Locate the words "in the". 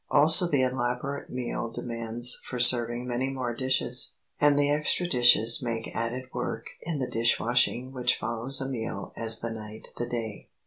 6.81-7.07